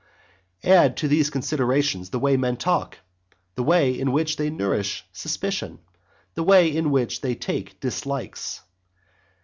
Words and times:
X. 0.63 0.71
Add 0.75 0.97
to 0.97 1.07
these 1.07 1.29
considerations 1.29 2.09
the 2.09 2.17
way 2.17 2.35
men 2.35 2.57
talk, 2.57 2.97
the 3.53 3.61
way 3.61 3.91
in 3.91 4.11
which 4.11 4.35
they 4.35 4.49
nourish 4.49 5.05
suspicion, 5.13 5.77
the 6.33 6.41
way 6.41 6.75
in 6.75 6.89
which 6.89 7.21
they 7.21 7.35
take 7.35 7.79
dislikes. 7.79 8.61